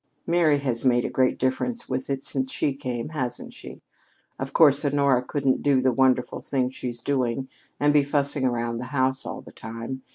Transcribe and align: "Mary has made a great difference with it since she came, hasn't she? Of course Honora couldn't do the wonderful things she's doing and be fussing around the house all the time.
"Mary 0.25 0.57
has 0.57 0.83
made 0.83 1.05
a 1.05 1.11
great 1.11 1.37
difference 1.37 1.87
with 1.87 2.09
it 2.09 2.23
since 2.23 2.51
she 2.51 2.73
came, 2.73 3.09
hasn't 3.09 3.53
she? 3.53 3.83
Of 4.39 4.51
course 4.51 4.83
Honora 4.83 5.21
couldn't 5.23 5.61
do 5.61 5.79
the 5.79 5.93
wonderful 5.93 6.41
things 6.41 6.73
she's 6.73 7.01
doing 7.03 7.49
and 7.79 7.93
be 7.93 8.01
fussing 8.03 8.43
around 8.43 8.79
the 8.79 8.85
house 8.85 9.27
all 9.27 9.41
the 9.41 9.51
time. 9.51 10.01